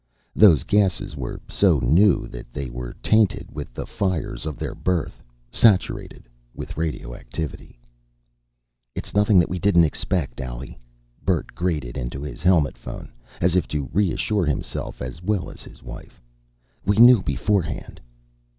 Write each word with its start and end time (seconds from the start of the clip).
Those 0.35 0.63
gases 0.63 1.15
were 1.15 1.39
so 1.47 1.77
new 1.77 2.25
that 2.25 2.51
they 2.51 2.71
were 2.71 2.95
tainted 3.03 3.51
with 3.53 3.71
the 3.71 3.85
fires 3.85 4.47
of 4.47 4.57
their 4.57 4.73
birth 4.73 5.21
saturated 5.51 6.27
with 6.55 6.75
radioactivity. 6.75 7.77
"It's 8.95 9.13
nothing 9.13 9.37
that 9.37 9.47
we 9.47 9.59
didn't 9.59 9.83
expect, 9.83 10.41
Allie," 10.41 10.79
Bert 11.23 11.53
grated 11.53 11.97
into 11.99 12.23
his 12.23 12.41
helmet 12.41 12.79
phone, 12.79 13.11
as 13.41 13.55
if 13.55 13.67
to 13.67 13.91
reassure 13.93 14.47
himself 14.47 15.03
as 15.03 15.21
well 15.21 15.51
as 15.51 15.61
his 15.61 15.83
wife. 15.83 16.19
"We 16.83 16.97
knew 16.97 17.21
beforehand." 17.21 18.01